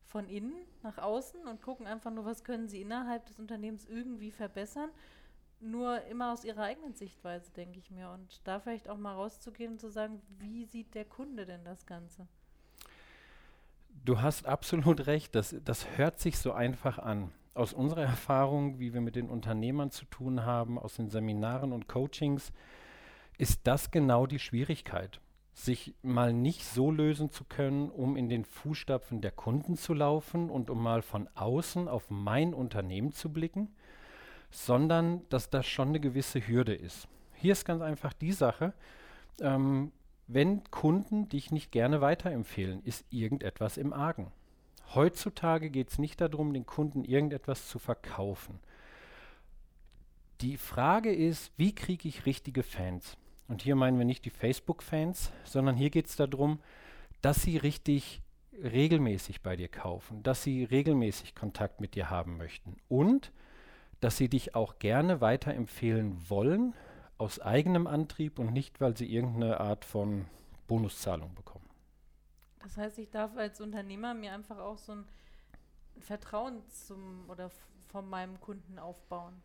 von 0.04 0.28
innen 0.28 0.52
nach 0.82 0.98
außen 0.98 1.40
und 1.46 1.62
gucken 1.62 1.86
einfach 1.86 2.10
nur, 2.10 2.26
was 2.26 2.44
können 2.44 2.68
sie 2.68 2.82
innerhalb 2.82 3.24
des 3.24 3.38
Unternehmens 3.38 3.86
irgendwie 3.86 4.30
verbessern. 4.30 4.90
nur 5.60 6.02
immer 6.04 6.32
aus 6.32 6.44
ihrer 6.44 6.64
eigenen 6.64 6.94
Sichtweise, 6.94 7.50
denke 7.52 7.78
ich 7.78 7.90
mir. 7.90 8.10
Und 8.10 8.46
da 8.46 8.60
vielleicht 8.60 8.88
auch 8.88 8.96
mal 8.98 9.14
rauszugehen 9.14 9.72
und 9.72 9.80
zu 9.80 9.88
sagen, 9.90 10.20
wie 10.38 10.66
sieht 10.66 10.94
der 10.94 11.04
Kunde 11.04 11.46
denn 11.46 11.64
das 11.64 11.86
Ganze? 11.86 12.28
Du 14.04 14.20
hast 14.20 14.46
absolut 14.46 15.06
recht, 15.06 15.34
das, 15.34 15.54
das 15.64 15.86
hört 15.96 16.18
sich 16.20 16.38
so 16.38 16.52
einfach 16.52 16.98
an. 16.98 17.32
Aus 17.54 17.72
unserer 17.72 18.02
Erfahrung, 18.02 18.78
wie 18.78 18.94
wir 18.94 19.00
mit 19.00 19.16
den 19.16 19.28
Unternehmern 19.28 19.90
zu 19.90 20.04
tun 20.06 20.44
haben, 20.44 20.78
aus 20.78 20.94
den 20.94 21.10
Seminaren 21.10 21.72
und 21.72 21.88
Coachings, 21.88 22.52
ist 23.36 23.66
das 23.66 23.90
genau 23.90 24.26
die 24.26 24.38
Schwierigkeit, 24.38 25.20
sich 25.54 25.94
mal 26.02 26.32
nicht 26.32 26.64
so 26.64 26.90
lösen 26.90 27.30
zu 27.30 27.44
können, 27.44 27.90
um 27.90 28.16
in 28.16 28.28
den 28.28 28.44
Fußstapfen 28.44 29.20
der 29.20 29.32
Kunden 29.32 29.76
zu 29.76 29.94
laufen 29.94 30.50
und 30.50 30.70
um 30.70 30.82
mal 30.82 31.02
von 31.02 31.28
außen 31.34 31.88
auf 31.88 32.10
mein 32.10 32.54
Unternehmen 32.54 33.12
zu 33.12 33.32
blicken, 33.32 33.74
sondern 34.50 35.22
dass 35.28 35.50
das 35.50 35.66
schon 35.66 35.88
eine 35.88 36.00
gewisse 36.00 36.46
Hürde 36.46 36.74
ist. 36.74 37.08
Hier 37.34 37.52
ist 37.52 37.64
ganz 37.64 37.82
einfach 37.82 38.12
die 38.12 38.32
Sache, 38.32 38.72
ähm, 39.40 39.92
wenn 40.28 40.62
Kunden 40.70 41.28
dich 41.28 41.50
nicht 41.50 41.72
gerne 41.72 42.00
weiterempfehlen, 42.00 42.82
ist 42.84 43.04
irgendetwas 43.10 43.78
im 43.78 43.92
Argen. 43.92 44.30
Heutzutage 44.94 45.70
geht 45.70 45.90
es 45.90 45.98
nicht 45.98 46.20
darum, 46.20 46.52
den 46.52 46.66
Kunden 46.66 47.04
irgendetwas 47.04 47.68
zu 47.68 47.78
verkaufen. 47.78 48.60
Die 50.40 50.56
Frage 50.56 51.12
ist, 51.12 51.50
wie 51.56 51.74
kriege 51.74 52.08
ich 52.08 52.26
richtige 52.26 52.62
Fans? 52.62 53.16
Und 53.48 53.62
hier 53.62 53.74
meinen 53.74 53.98
wir 53.98 54.04
nicht 54.04 54.24
die 54.24 54.30
Facebook-Fans, 54.30 55.32
sondern 55.44 55.76
hier 55.76 55.90
geht 55.90 56.06
es 56.06 56.16
darum, 56.16 56.60
dass 57.22 57.42
sie 57.42 57.56
richtig 57.56 58.20
regelmäßig 58.62 59.40
bei 59.42 59.56
dir 59.56 59.68
kaufen, 59.68 60.22
dass 60.22 60.42
sie 60.42 60.64
regelmäßig 60.64 61.34
Kontakt 61.34 61.80
mit 61.80 61.94
dir 61.94 62.10
haben 62.10 62.36
möchten 62.36 62.76
und 62.88 63.32
dass 64.00 64.16
sie 64.16 64.28
dich 64.28 64.54
auch 64.54 64.78
gerne 64.78 65.20
weiterempfehlen 65.20 66.16
wollen, 66.28 66.74
aus 67.18 67.40
eigenem 67.40 67.86
Antrieb 67.86 68.38
und 68.38 68.52
nicht, 68.52 68.80
weil 68.80 68.96
sie 68.96 69.12
irgendeine 69.12 69.60
Art 69.60 69.84
von 69.84 70.26
Bonuszahlung 70.68 71.34
bekommen. 71.34 71.68
Das 72.60 72.76
heißt, 72.76 72.98
ich 72.98 73.10
darf 73.10 73.36
als 73.36 73.60
Unternehmer 73.60 74.14
mir 74.14 74.32
einfach 74.32 74.58
auch 74.58 74.78
so 74.78 74.92
ein 74.92 75.04
Vertrauen 75.98 76.62
zum 76.68 77.28
oder 77.28 77.50
von 77.88 78.08
meinem 78.08 78.40
Kunden 78.40 78.78
aufbauen, 78.78 79.42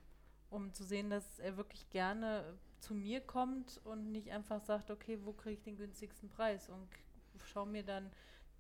um 0.50 0.74
zu 0.74 0.84
sehen, 0.84 1.10
dass 1.10 1.40
er 1.40 1.58
wirklich 1.58 1.90
gerne 1.90 2.44
zu 2.80 2.94
mir 2.94 3.22
kommt 3.22 3.80
und 3.86 4.12
nicht 4.12 4.32
einfach 4.32 4.62
sagt, 4.62 4.92
okay, 4.92 5.18
wo 5.24 5.32
kriege 5.32 5.56
ich 5.56 5.64
den 5.64 5.78
günstigsten 5.78 6.30
Preis 6.30 6.70
und 6.70 6.88
schau 7.46 7.66
mir 7.66 7.84
dann 7.84 8.12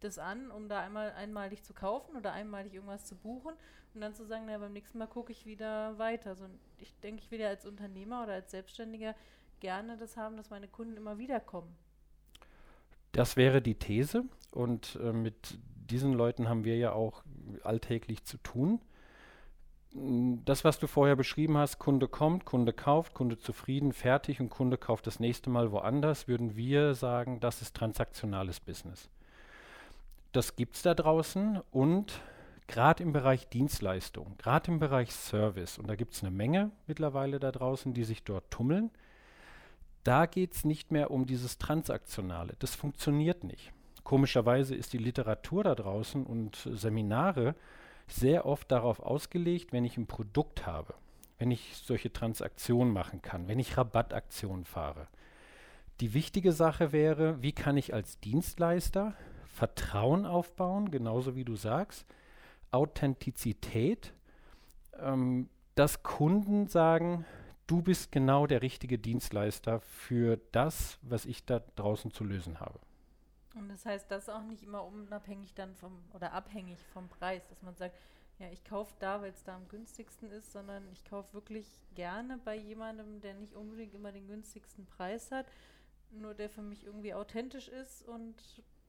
das 0.04 0.20
an, 0.20 0.52
um 0.52 0.70
da 0.70 0.82
einmal 0.82 1.12
einmalig 1.14 1.64
zu 1.64 1.74
kaufen 1.74 2.16
oder 2.16 2.34
einmalig 2.34 2.74
irgendwas 2.74 3.06
zu 3.06 3.16
buchen 3.16 3.54
und 3.94 4.02
dann 4.02 4.14
zu 4.14 4.26
sagen, 4.26 4.46
naja, 4.46 4.58
beim 4.58 4.74
nächsten 4.74 4.98
Mal 4.98 5.08
gucke 5.08 5.32
ich 5.32 5.46
wieder 5.46 5.98
weiter. 5.98 6.36
So, 6.36 6.46
ich 6.78 6.94
denke, 7.00 7.22
ich 7.22 7.32
will 7.32 7.40
ja 7.40 7.50
als 7.50 7.66
Unternehmer 7.66 8.24
oder 8.24 8.34
als 8.34 8.52
Selbstständiger 8.52 9.16
gerne 9.60 9.98
das 9.98 10.18
haben, 10.18 10.38
dass 10.38 10.50
meine 10.50 10.68
Kunden 10.68 10.98
immer 10.98 11.18
wieder 11.18 11.40
kommen. 11.40 11.76
Das 13.12 13.38
wäre 13.38 13.62
die 13.62 13.76
These 13.76 14.26
und 14.52 15.00
äh, 15.02 15.14
mit 15.14 15.58
diesen 15.90 16.14
Leuten 16.14 16.50
haben 16.50 16.64
wir 16.64 16.78
ja 16.78 16.94
auch 16.94 17.24
alltäglich 17.64 18.24
zu 18.26 18.38
tun. 18.38 18.82
Das, 19.94 20.64
was 20.64 20.80
du 20.80 20.88
vorher 20.88 21.16
beschrieben 21.16 21.56
hast, 21.56 21.78
Kunde 21.78 22.08
kommt, 22.08 22.46
Kunde 22.46 22.74
kauft, 22.74 23.14
Kunde 23.14 23.38
zufrieden, 23.38 23.94
fertig 23.94 24.40
und 24.40 24.50
Kunde 24.50 24.78
kauft 24.78 25.06
das 25.06 25.20
nächste 25.20 25.52
Mal 25.52 25.72
woanders, 25.72 26.28
würden 26.28 26.56
wir 26.56 26.96
sagen, 26.96 27.40
das 27.40 27.62
ist 27.62 27.76
transaktionales 27.76 28.60
Business. 28.60 29.12
Das 30.34 30.56
gibt 30.56 30.76
es 30.76 30.82
da 30.82 30.96
draußen 30.96 31.62
und 31.70 32.20
gerade 32.66 33.04
im 33.04 33.14
Bereich 33.14 33.48
Dienstleistung, 33.50 34.36
gerade 34.40 34.72
im 34.72 34.80
Bereich 34.80 35.12
Service, 35.12 35.78
und 35.78 35.88
da 35.88 35.96
gibt 35.96 36.16
es 36.16 36.24
eine 36.24 36.32
Menge 36.32 36.72
mittlerweile 36.88 37.40
da 37.40 37.52
draußen, 37.52 37.94
die 37.94 38.04
sich 38.04 38.24
dort 38.24 38.50
tummeln, 38.50 38.90
da 40.04 40.26
geht 40.26 40.54
es 40.54 40.66
nicht 40.66 40.92
mehr 40.92 41.12
um 41.12 41.28
dieses 41.28 41.60
Transaktionale. 41.60 42.56
Das 42.58 42.74
funktioniert 42.74 43.44
nicht. 43.44 43.72
Komischerweise 44.04 44.74
ist 44.74 44.94
die 44.94 44.98
Literatur 44.98 45.64
da 45.64 45.76
draußen 45.76 46.26
und 46.26 46.68
Seminare 46.74 47.54
sehr 48.08 48.48
oft 48.48 48.72
darauf 48.72 49.02
ausgelegt, 49.02 49.72
wenn 49.72 49.86
ich 49.86 49.98
ein 49.98 50.08
Produkt 50.08 50.66
habe, 50.66 50.96
wenn 51.38 51.52
ich 51.52 51.78
solche 51.78 52.12
Transaktionen 52.12 52.92
machen 52.92 53.22
kann, 53.22 53.48
wenn 53.48 53.60
ich 53.60 53.78
Rabattaktionen 53.78 54.66
fahre. 54.66 55.08
Die 56.00 56.16
wichtige 56.16 56.54
Sache 56.54 56.92
wäre, 56.92 57.44
wie 57.44 57.54
kann 57.54 57.78
ich 57.78 57.94
als 57.94 58.20
Dienstleister 58.20 59.14
Vertrauen 59.54 60.26
aufbauen, 60.26 60.90
genauso 60.90 61.36
wie 61.36 61.46
du 61.46 61.56
sagst, 61.56 62.06
Authentizität, 62.72 64.14
ähm, 65.00 65.48
dass 65.76 66.02
Kunden 66.02 66.68
sagen, 66.68 67.26
du 67.68 67.84
bist 67.84 68.12
genau 68.12 68.48
der 68.48 68.64
richtige 68.64 68.98
Dienstleister 68.98 69.80
für 69.80 70.40
das, 70.52 70.98
was 71.04 71.26
ich 71.26 71.46
da 71.46 71.62
draußen 71.76 72.12
zu 72.12 72.24
lösen 72.24 72.60
habe. 72.60 72.80
Und 73.56 73.70
das 73.70 73.86
heißt, 73.86 74.10
das 74.10 74.24
ist 74.24 74.30
auch 74.30 74.42
nicht 74.42 74.64
immer 74.64 74.84
unabhängig 74.84 75.54
dann 75.54 75.76
vom 75.76 76.00
oder 76.14 76.34
abhängig 76.34 76.80
vom 76.92 77.08
Preis, 77.08 77.48
dass 77.48 77.62
man 77.62 77.76
sagt, 77.76 77.96
ja, 78.40 78.48
ich 78.50 78.64
kaufe 78.64 78.96
da, 78.98 79.22
weil 79.22 79.30
es 79.30 79.44
da 79.44 79.56
am 79.56 79.68
günstigsten 79.68 80.32
ist, 80.32 80.52
sondern 80.52 80.84
ich 80.92 81.06
kaufe 81.06 81.32
wirklich 81.34 81.68
gerne 81.94 82.40
bei 82.44 82.56
jemandem, 82.56 83.22
der 83.22 83.36
nicht 83.36 83.54
unbedingt 83.54 83.94
immer 83.94 84.12
den 84.12 84.26
günstigsten 84.26 84.88
Preis 84.88 85.32
hat, 85.32 85.46
nur 86.10 86.34
der 86.34 86.50
für 86.50 86.64
mich 86.64 86.84
irgendwie 86.84 87.14
authentisch 87.14 87.68
ist 87.68 88.02
und 88.08 88.36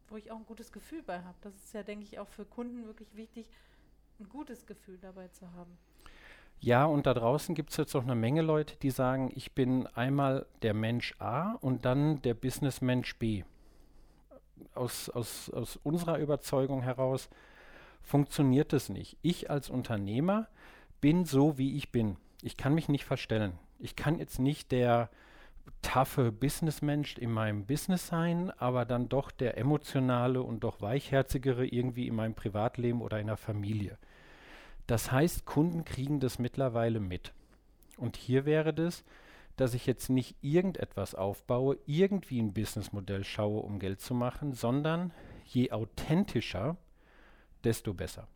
wo 0.09 0.17
ich 0.17 0.31
auch 0.31 0.37
ein 0.37 0.47
gutes 0.47 0.73
Gefühl 0.73 1.03
bei 1.03 1.23
habe. 1.23 1.37
Das 1.41 1.55
ist 1.55 1.75
ja, 1.75 1.83
denke 1.83 2.05
ich, 2.05 2.19
auch 2.19 2.29
für 2.29 2.45
Kunden 2.45 2.87
wirklich 2.87 3.15
wichtig, 3.15 3.49
ein 4.21 4.29
gutes 4.29 4.67
Gefühl 4.67 4.99
dabei 4.99 5.29
zu 5.29 5.51
haben. 5.53 5.77
Ja, 6.61 6.87
und 6.87 7.07
da 7.07 7.15
draußen 7.15 7.55
gibt 7.55 7.71
es 7.71 7.77
jetzt 7.77 7.95
auch 7.95 8.05
eine 8.05 8.15
Menge 8.15 8.43
Leute, 8.43 8.77
die 8.77 8.91
sagen, 8.91 9.31
ich 9.35 9.53
bin 9.53 9.87
einmal 9.89 10.47
der 10.63 10.73
Mensch 10.73 11.15
A 11.19 11.53
und 11.61 11.85
dann 11.85 12.23
der 12.23 12.35
Businessmensch 12.35 13.19
B. 13.19 13.45
Aus, 14.75 15.11
aus, 15.11 15.51
aus 15.51 15.77
unserer 15.83 16.19
Überzeugung 16.19 16.83
heraus 16.83 17.29
funktioniert 18.03 18.73
das 18.73 18.89
nicht. 18.89 19.19
Ich 19.23 19.51
als 19.51 19.69
Unternehmer 19.69 20.49
bin 21.01 21.25
so, 21.25 21.59
wie 21.59 21.77
ich 21.77 21.93
bin. 21.93 22.17
Ich 22.41 22.57
kann 22.57 22.75
mich 22.75 22.89
nicht 22.89 23.05
verstellen. 23.05 23.59
Ich 23.79 23.97
kann 23.97 24.19
jetzt 24.19 24.39
nicht 24.39 24.73
der 24.73 25.11
taffe 25.83 26.33
Businessmensch 26.33 27.19
in 27.19 27.31
meinem 27.31 27.67
Business 27.67 28.09
sein, 28.09 28.51
aber 28.59 28.85
dann 28.85 29.09
doch 29.09 29.31
der 29.31 29.59
emotionale 29.59 30.43
und 30.43 30.61
doch 30.65 30.81
weichherzigere 30.81 31.67
irgendwie 31.67 32.09
in 32.09 32.15
meinem 32.15 32.35
Privatleben 32.35 33.01
oder 33.01 33.21
in 33.21 33.29
der 33.29 33.37
Familie. 33.37 33.99
Das 34.87 35.13
heißt, 35.13 35.47
Kunden 35.47 35.85
kriegen 35.85 36.21
das 36.21 36.39
mittlerweile 36.39 37.01
mit. 37.01 37.33
Und 37.97 38.17
hier 38.17 38.45
wäre 38.45 38.75
das, 38.75 39.05
dass 39.57 39.75
ich 39.75 39.87
jetzt 39.87 40.11
nicht 40.11 40.37
irgendetwas 40.43 41.15
aufbaue, 41.15 41.79
irgendwie 41.87 42.41
ein 42.41 42.53
Businessmodell 42.53 43.25
schaue, 43.25 43.61
um 43.61 43.79
Geld 43.79 44.01
zu 44.01 44.15
machen, 44.15 44.53
sondern 44.53 45.13
je 45.47 45.71
authentischer, 45.71 46.77
desto 47.63 47.95
besser. 47.95 48.27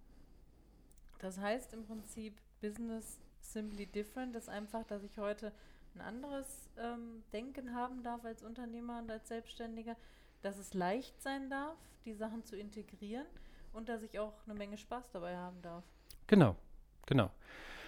Das 1.19 1.39
heißt 1.39 1.73
im 1.75 1.85
Prinzip 1.85 2.41
Business 2.61 3.19
simply 3.41 3.87
different, 3.87 4.37
ist 4.37 4.49
einfach, 4.49 4.85
dass 4.85 5.03
ich 5.03 5.19
heute 5.19 5.53
ein 5.99 6.07
anderes 6.07 6.71
ähm, 6.79 7.23
Denken 7.33 7.75
haben 7.75 8.03
darf 8.03 8.25
als 8.25 8.43
Unternehmer 8.43 9.01
und 9.01 9.11
als 9.11 9.29
Selbstständiger, 9.29 9.97
dass 10.43 10.59
es 10.59 10.75
leicht 10.75 11.21
sein 11.21 11.51
darf, 11.51 11.77
die 12.05 12.15
Sachen 12.15 12.45
zu 12.45 12.57
integrieren 12.57 13.27
und 13.73 13.89
dass 13.89 14.03
ich 14.03 14.19
auch 14.19 14.35
eine 14.47 14.55
Menge 14.55 14.79
Spaß 14.79 15.11
dabei 15.11 15.37
haben 15.37 15.61
darf. 15.63 15.85
Genau, 16.27 16.57
genau. 17.07 17.31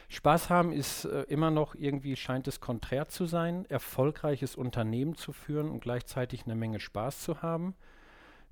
Spaß 0.09 0.51
haben 0.51 0.73
ist 0.73 1.05
äh, 1.05 1.23
immer 1.25 1.53
noch 1.53 1.77
irgendwie, 1.77 2.17
scheint 2.17 2.49
es 2.49 2.61
konträr 2.61 3.09
zu 3.09 3.27
sein, 3.27 3.65
erfolgreiches 3.67 4.57
Unternehmen 4.57 5.15
zu 5.15 5.33
führen 5.33 5.71
und 5.71 5.81
gleichzeitig 5.81 6.45
eine 6.45 6.57
Menge 6.57 6.81
Spaß 6.81 7.21
zu 7.21 7.43
haben. 7.43 7.77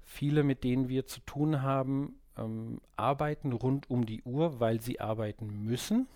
Viele, 0.05 0.45
mit 0.45 0.63
denen 0.63 0.89
wir 0.89 1.07
zu 1.07 1.21
tun 1.21 1.63
haben, 1.63 2.21
ähm, 2.37 2.81
arbeiten 2.95 3.53
rund 3.53 3.91
um 3.91 4.07
die 4.07 4.23
Uhr, 4.23 4.61
weil 4.61 4.81
sie 4.81 5.01
arbeiten 5.01 5.65
müssen. 5.65 6.07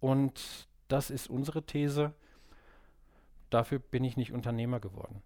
Und 0.00 0.66
das 0.88 1.10
ist 1.10 1.30
unsere 1.30 1.62
These 1.62 2.12
dafür 3.52 3.78
bin 3.78 4.04
ich 4.04 4.16
nicht 4.16 4.32
Unternehmer 4.32 4.80
geworden. 4.80 5.22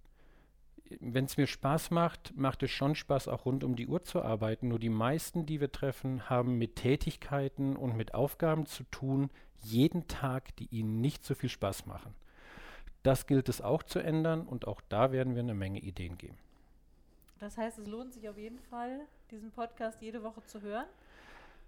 Wenn 1.00 1.24
es 1.24 1.36
mir 1.36 1.46
Spaß 1.46 1.90
macht, 1.90 2.36
macht 2.36 2.62
es 2.62 2.70
schon 2.70 2.94
Spaß, 2.94 3.26
auch 3.28 3.44
rund 3.44 3.64
um 3.64 3.74
die 3.74 3.88
Uhr 3.88 4.02
zu 4.02 4.22
arbeiten. 4.22 4.68
Nur 4.68 4.78
die 4.78 4.88
meisten, 4.88 5.44
die 5.44 5.60
wir 5.60 5.72
treffen, 5.72 6.30
haben 6.30 6.58
mit 6.58 6.76
Tätigkeiten 6.76 7.76
und 7.76 7.96
mit 7.96 8.14
Aufgaben 8.14 8.66
zu 8.66 8.84
tun, 8.84 9.30
jeden 9.62 10.06
Tag, 10.06 10.54
die 10.56 10.68
ihnen 10.70 11.00
nicht 11.00 11.24
so 11.24 11.34
viel 11.34 11.48
Spaß 11.48 11.86
machen. 11.86 12.14
Das 13.02 13.26
gilt 13.26 13.48
es 13.48 13.60
auch 13.60 13.82
zu 13.82 13.98
ändern 13.98 14.46
und 14.46 14.66
auch 14.66 14.80
da 14.88 15.12
werden 15.12 15.34
wir 15.34 15.42
eine 15.42 15.54
Menge 15.54 15.80
Ideen 15.80 16.18
geben. 16.18 16.38
Das 17.38 17.58
heißt, 17.58 17.78
es 17.78 17.86
lohnt 17.86 18.14
sich 18.14 18.28
auf 18.28 18.38
jeden 18.38 18.58
Fall, 18.58 19.00
diesen 19.30 19.50
Podcast 19.50 20.00
jede 20.00 20.22
Woche 20.22 20.42
zu 20.44 20.62
hören, 20.62 20.86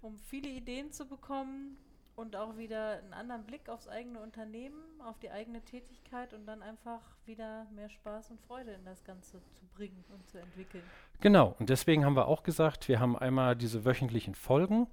um 0.01 0.17
viele 0.17 0.49
Ideen 0.49 0.91
zu 0.91 1.05
bekommen, 1.05 1.77
und 2.19 2.35
auch 2.35 2.57
wieder 2.57 2.97
einen 2.97 3.13
anderen 3.13 3.43
Blick 3.45 3.69
aufs 3.69 3.87
eigene 3.87 4.19
Unternehmen, 4.19 4.75
auf 5.07 5.17
die 5.19 5.31
eigene 5.31 5.61
Tätigkeit 5.61 6.33
und 6.33 6.45
dann 6.45 6.61
einfach 6.61 6.99
wieder 7.25 7.65
mehr 7.73 7.89
Spaß 7.89 8.31
und 8.31 8.41
Freude 8.41 8.71
in 8.71 8.83
das 8.83 9.05
Ganze 9.05 9.41
zu 9.53 9.65
bringen 9.73 10.03
und 10.09 10.27
zu 10.27 10.37
entwickeln. 10.37 10.83
Genau, 11.21 11.55
und 11.59 11.69
deswegen 11.69 12.03
haben 12.03 12.17
wir 12.17 12.27
auch 12.27 12.43
gesagt, 12.43 12.89
wir 12.89 12.99
haben 12.99 13.17
einmal 13.17 13.55
diese 13.55 13.85
wöchentlichen 13.85 14.35
Folgen. 14.35 14.87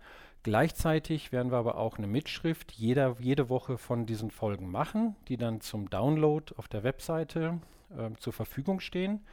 Gleichzeitig 0.44 1.32
werden 1.32 1.50
wir 1.50 1.58
aber 1.58 1.78
auch 1.78 1.98
eine 1.98 2.06
Mitschrift 2.06 2.70
jeder, 2.70 3.16
jede 3.18 3.48
Woche 3.48 3.76
von 3.76 4.06
diesen 4.06 4.30
Folgen 4.30 4.70
machen, 4.70 5.16
die 5.26 5.36
dann 5.36 5.60
zum 5.60 5.90
Download 5.90 6.54
auf 6.56 6.68
der 6.68 6.84
Webseite 6.84 7.58
äh, 7.98 8.10
zur 8.20 8.32
Verfügung 8.32 8.78
stehen. 8.78 9.26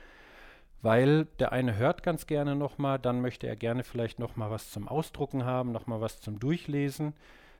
Weil 0.82 1.26
der 1.38 1.52
eine 1.52 1.78
hört 1.78 2.02
ganz 2.02 2.26
gerne 2.26 2.56
nochmal, 2.56 2.98
dann 2.98 3.22
möchte 3.22 3.46
er 3.46 3.56
gerne 3.56 3.84
vielleicht 3.84 4.18
nochmal 4.18 4.50
was 4.50 4.72
zum 4.72 4.88
Ausdrucken 4.88 5.46
haben, 5.46 5.72
nochmal 5.72 6.02
was 6.02 6.20
zum 6.20 6.40
Durchlesen. 6.40 7.14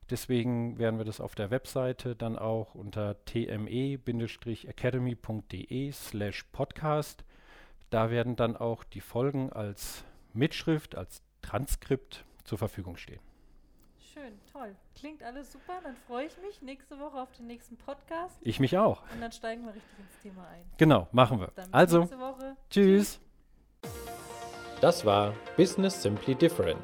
Deswegen 0.10 0.78
werden 0.80 0.98
wir 1.00 1.06
das 1.06 1.22
auf 1.22 1.34
der 1.36 1.50
Webseite 1.50 2.14
dann 2.16 2.38
auch 2.38 2.76
unter 2.76 3.24
tme-academy.de 3.26 5.92
slash 5.92 6.44
podcast. 6.52 7.24
Da 7.90 8.10
werden 8.10 8.36
dann 8.36 8.58
auch 8.58 8.84
die 8.84 9.00
Folgen 9.02 9.52
als 9.54 10.04
Mitschrift, 10.34 10.96
als 10.96 11.22
Transkript 11.42 12.26
zur 12.44 12.58
Verfügung 12.58 12.98
stehen. 12.98 13.20
Schön, 14.14 14.34
toll. 14.52 14.76
Klingt 14.96 15.24
alles 15.24 15.52
super. 15.52 15.80
Dann 15.84 15.96
freue 16.08 16.26
ich 16.28 16.38
mich 16.42 16.62
nächste 16.62 17.00
Woche 17.00 17.20
auf 17.22 17.32
den 17.34 17.48
nächsten 17.48 17.78
Podcast. 17.78 18.36
Ich 18.42 18.60
mich 18.60 18.78
auch. 18.78 19.02
Und 19.12 19.22
dann 19.22 19.32
steigen 19.32 19.66
wir 19.66 19.74
richtig 19.74 20.00
ins 20.00 20.20
Thema 20.22 20.48
ein. 20.50 20.64
Genau, 20.78 21.08
machen 21.12 21.40
wir. 21.40 21.48
Dann 21.56 21.66
bis 21.66 21.74
Also, 21.74 22.00
nächste 22.02 22.20
Woche. 22.20 22.56
tschüss. 22.70 23.20
Das 24.82 25.04
war 25.06 25.34
Business 25.58 26.02
Simply 26.04 26.36
Different, 26.36 26.84